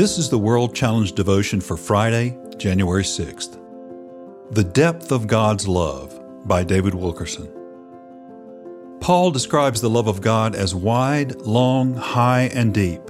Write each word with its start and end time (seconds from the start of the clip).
This 0.00 0.16
is 0.16 0.30
the 0.30 0.38
World 0.38 0.74
Challenge 0.74 1.12
devotion 1.12 1.60
for 1.60 1.76
Friday, 1.76 2.34
January 2.56 3.02
6th. 3.02 3.60
The 4.50 4.64
Depth 4.64 5.12
of 5.12 5.26
God's 5.26 5.68
Love 5.68 6.18
by 6.48 6.64
David 6.64 6.94
Wilkerson. 6.94 7.52
Paul 9.02 9.30
describes 9.30 9.82
the 9.82 9.90
love 9.90 10.08
of 10.08 10.22
God 10.22 10.54
as 10.54 10.74
wide, 10.74 11.42
long, 11.42 11.92
high, 11.92 12.50
and 12.54 12.72
deep, 12.72 13.02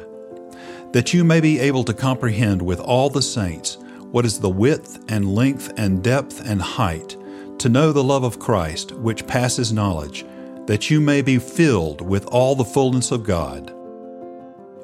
that 0.90 1.14
you 1.14 1.22
may 1.22 1.40
be 1.40 1.60
able 1.60 1.84
to 1.84 1.94
comprehend 1.94 2.60
with 2.60 2.80
all 2.80 3.08
the 3.08 3.22
saints 3.22 3.78
what 4.10 4.26
is 4.26 4.40
the 4.40 4.50
width 4.50 4.98
and 5.06 5.32
length 5.32 5.72
and 5.76 6.02
depth 6.02 6.44
and 6.44 6.60
height, 6.60 7.16
to 7.60 7.68
know 7.68 7.92
the 7.92 8.02
love 8.02 8.24
of 8.24 8.40
Christ 8.40 8.90
which 8.90 9.28
passes 9.28 9.72
knowledge, 9.72 10.26
that 10.66 10.90
you 10.90 11.00
may 11.00 11.22
be 11.22 11.38
filled 11.38 12.00
with 12.00 12.26
all 12.26 12.56
the 12.56 12.64
fullness 12.64 13.12
of 13.12 13.22
God. 13.22 13.72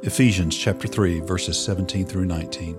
Ephesians 0.07 0.57
chapter 0.57 0.87
3 0.87 1.19
verses 1.19 1.59
17 1.59 2.07
through 2.07 2.27
19. 2.27 2.79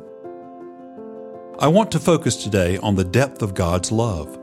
I 1.60 1.68
want 1.68 1.92
to 1.92 2.00
focus 2.00 2.42
today 2.42 2.78
on 2.78 2.96
the 2.96 3.04
depth 3.04 3.42
of 3.42 3.54
God's 3.54 3.92
love. 3.92 4.40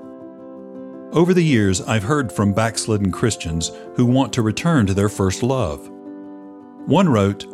Over 1.13 1.33
the 1.33 1.43
years, 1.43 1.81
I've 1.81 2.03
heard 2.03 2.31
from 2.31 2.53
backslidden 2.53 3.11
Christians 3.11 3.73
who 3.97 4.05
want 4.05 4.35
to 4.35 4.43
return 4.43 4.85
to 4.85 4.93
their 4.93 5.09
first 5.09 5.43
love. 5.43 5.89
One 6.85 7.09
wrote, 7.09 7.47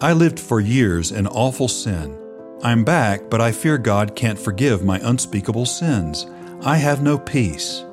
I 0.00 0.12
lived 0.12 0.38
for 0.38 0.60
years 0.60 1.10
in 1.10 1.26
awful 1.26 1.66
sin. 1.66 2.16
I'm 2.62 2.84
back, 2.84 3.28
but 3.28 3.40
I 3.40 3.50
fear 3.50 3.78
God 3.78 4.14
can't 4.14 4.38
forgive 4.38 4.84
my 4.84 5.00
unspeakable 5.02 5.66
sins. 5.66 6.24
I 6.62 6.76
have 6.76 7.02
no 7.02 7.18
peace. 7.18 7.84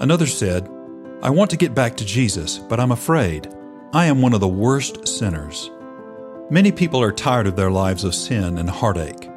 Another 0.00 0.26
said, 0.26 0.68
I 1.22 1.30
want 1.30 1.50
to 1.50 1.56
get 1.56 1.72
back 1.72 1.96
to 1.98 2.04
Jesus, 2.04 2.58
but 2.58 2.80
I'm 2.80 2.90
afraid. 2.90 3.48
I 3.92 4.06
am 4.06 4.20
one 4.20 4.34
of 4.34 4.40
the 4.40 4.48
worst 4.48 5.06
sinners. 5.06 5.70
Many 6.50 6.72
people 6.72 7.00
are 7.00 7.10
tired 7.10 7.46
of 7.46 7.56
their 7.56 7.70
lives 7.70 8.04
of 8.04 8.14
sin 8.14 8.58
and 8.58 8.68
heartache, 8.68 9.30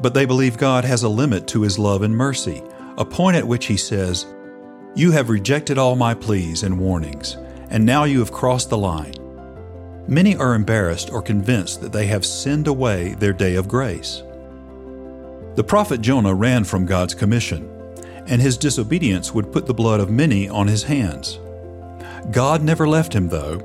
but 0.00 0.14
they 0.14 0.24
believe 0.24 0.56
God 0.56 0.82
has 0.82 1.02
a 1.02 1.08
limit 1.08 1.46
to 1.48 1.60
His 1.60 1.78
love 1.78 2.00
and 2.00 2.16
mercy, 2.16 2.62
a 2.96 3.04
point 3.04 3.36
at 3.36 3.46
which 3.46 3.66
He 3.66 3.76
says, 3.76 4.26
You 4.94 5.10
have 5.10 5.28
rejected 5.28 5.76
all 5.76 5.94
my 5.94 6.14
pleas 6.14 6.62
and 6.62 6.80
warnings, 6.80 7.36
and 7.68 7.84
now 7.84 8.04
you 8.04 8.18
have 8.20 8.32
crossed 8.32 8.70
the 8.70 8.78
line. 8.78 9.14
Many 10.08 10.36
are 10.36 10.54
embarrassed 10.54 11.12
or 11.12 11.20
convinced 11.20 11.82
that 11.82 11.92
they 11.92 12.06
have 12.06 12.24
sinned 12.24 12.66
away 12.66 13.12
their 13.14 13.34
day 13.34 13.56
of 13.56 13.68
grace. 13.68 14.22
The 15.54 15.64
prophet 15.64 16.00
Jonah 16.00 16.34
ran 16.34 16.64
from 16.64 16.86
God's 16.86 17.14
commission, 17.14 17.68
and 18.26 18.40
his 18.40 18.56
disobedience 18.56 19.34
would 19.34 19.52
put 19.52 19.66
the 19.66 19.74
blood 19.74 20.00
of 20.00 20.08
many 20.08 20.48
on 20.48 20.66
his 20.66 20.84
hands. 20.84 21.40
God 22.30 22.62
never 22.62 22.88
left 22.88 23.12
him, 23.12 23.28
though, 23.28 23.60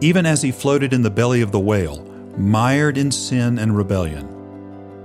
even 0.00 0.26
as 0.26 0.42
he 0.42 0.52
floated 0.52 0.92
in 0.92 1.02
the 1.02 1.10
belly 1.10 1.40
of 1.40 1.52
the 1.52 1.60
whale, 1.60 2.02
mired 2.36 2.98
in 2.98 3.10
sin 3.10 3.58
and 3.58 3.76
rebellion. 3.76 4.28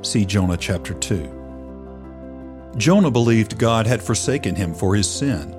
See 0.04 0.26
Jonah 0.26 0.58
chapter 0.58 0.94
2. 0.94 2.74
Jonah 2.78 3.12
believed 3.12 3.58
God 3.58 3.88
had 3.88 4.02
forsaken 4.02 4.56
him 4.56 4.74
for 4.74 4.96
his 4.96 5.10
sin. 5.10 5.56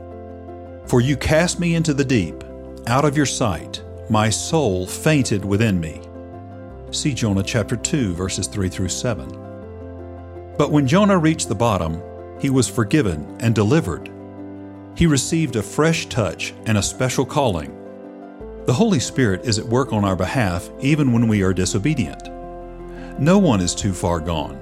For 0.87 1.01
you 1.01 1.17
cast 1.17 1.61
me 1.61 1.75
into 1.75 1.95
the 1.95 2.05
deep, 2.05 2.45
out 2.87 3.05
of 3.05 3.17
your 3.17 3.27
sight, 3.27 3.83
my 4.11 4.29
soul 4.29 4.87
fainted 4.87 5.45
within 5.45 5.81
me. 5.81 6.01
See 6.91 7.15
Jonah 7.15 7.43
chapter 7.43 7.77
2, 7.77 8.15
verses 8.15 8.47
3 8.47 8.69
through 8.69 8.89
7. 8.89 9.29
But 10.59 10.71
when 10.71 10.87
Jonah 10.87 11.17
reached 11.17 11.49
the 11.49 11.55
bottom, 11.55 12.03
he 12.41 12.51
was 12.51 12.69
forgiven 12.69 13.37
and 13.41 13.55
delivered. 13.55 14.11
He 14.95 15.07
received 15.07 15.57
a 15.57 15.63
fresh 15.63 16.07
touch 16.07 16.53
and 16.67 16.77
a 16.77 16.83
special 16.83 17.25
calling 17.25 17.79
the 18.65 18.73
Holy 18.73 19.01
Spirit 19.01 19.45
is 19.45 19.59
at 19.59 19.67
work 19.67 19.93
on 19.93 20.05
our 20.05 20.15
behalf 20.15 20.71
even 20.81 21.13
when 21.13 21.27
we 21.27 21.43
are 21.43 21.53
disobedient. 21.53 22.29
No 23.19 23.39
one 23.39 23.61
is 23.61 23.75
too 23.75 23.93
far 23.93 24.21
gone. 24.21 24.59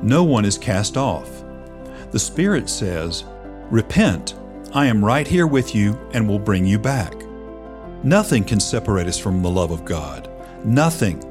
No 0.00 0.22
one 0.22 0.44
is 0.44 0.56
cast 0.56 0.96
off. 0.96 1.42
The 2.12 2.20
Spirit 2.20 2.70
says, 2.70 3.24
Repent, 3.70 4.34
I 4.72 4.86
am 4.86 5.04
right 5.04 5.26
here 5.26 5.46
with 5.46 5.74
you 5.74 5.98
and 6.12 6.28
will 6.28 6.38
bring 6.38 6.64
you 6.64 6.78
back. 6.78 7.14
Nothing 8.04 8.44
can 8.44 8.60
separate 8.60 9.06
us 9.06 9.18
from 9.18 9.42
the 9.42 9.50
love 9.50 9.70
of 9.70 9.84
God. 9.84 10.30
Nothing. 10.64 11.28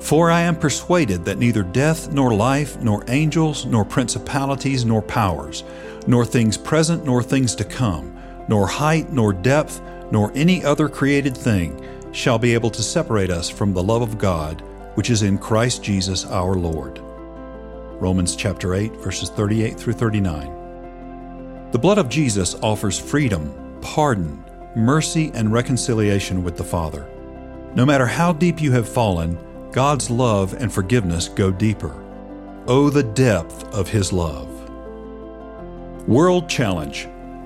For 0.00 0.30
I 0.30 0.42
am 0.42 0.56
persuaded 0.56 1.24
that 1.24 1.38
neither 1.38 1.62
death, 1.62 2.12
nor 2.12 2.34
life, 2.34 2.80
nor 2.80 3.04
angels, 3.08 3.64
nor 3.64 3.84
principalities, 3.84 4.84
nor 4.84 5.02
powers, 5.02 5.64
nor 6.06 6.26
things 6.26 6.56
present, 6.56 7.04
nor 7.04 7.22
things 7.22 7.54
to 7.56 7.64
come, 7.64 8.16
nor 8.48 8.66
height, 8.66 9.12
nor 9.12 9.32
depth, 9.32 9.80
nor 10.10 10.32
any 10.34 10.64
other 10.64 10.88
created 10.88 11.36
thing 11.36 12.12
shall 12.12 12.38
be 12.38 12.54
able 12.54 12.70
to 12.70 12.82
separate 12.82 13.30
us 13.30 13.50
from 13.50 13.72
the 13.72 13.82
love 13.82 14.02
of 14.02 14.18
God 14.18 14.62
which 14.94 15.10
is 15.10 15.22
in 15.22 15.38
Christ 15.38 15.82
Jesus 15.82 16.24
our 16.26 16.54
Lord. 16.54 17.00
Romans 18.00 18.36
chapter 18.36 18.74
8 18.74 18.92
verses 18.96 19.28
38 19.30 19.78
through 19.78 19.94
39. 19.94 21.70
The 21.72 21.78
blood 21.78 21.98
of 21.98 22.08
Jesus 22.08 22.54
offers 22.62 22.98
freedom, 22.98 23.78
pardon, 23.80 24.44
mercy 24.76 25.30
and 25.34 25.52
reconciliation 25.52 26.44
with 26.44 26.56
the 26.56 26.64
Father. 26.64 27.08
No 27.74 27.84
matter 27.84 28.06
how 28.06 28.32
deep 28.32 28.60
you 28.60 28.70
have 28.72 28.88
fallen, 28.88 29.38
God's 29.72 30.08
love 30.10 30.54
and 30.54 30.72
forgiveness 30.72 31.28
go 31.28 31.50
deeper. 31.50 32.00
Oh, 32.66 32.90
the 32.90 33.02
depth 33.02 33.64
of 33.74 33.88
His 33.88 34.12
love. 34.12 34.48
World 36.06 36.48
Challenge 36.48 37.08